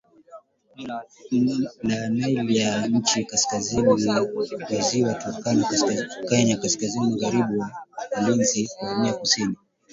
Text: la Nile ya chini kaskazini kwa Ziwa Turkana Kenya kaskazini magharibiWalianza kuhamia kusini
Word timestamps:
la 1.87 1.99
Nile 2.09 2.53
ya 2.59 2.89
chini 3.05 3.25
kaskazini 3.25 3.83
kwa 4.65 4.81
Ziwa 4.81 5.13
Turkana 5.13 5.69
Kenya 6.29 6.57
kaskazini 6.57 7.05
magharibiWalianza 7.11 8.59
kuhamia 8.79 9.13
kusini 9.13 9.55